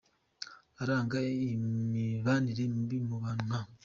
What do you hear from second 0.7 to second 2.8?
Aranga imibanire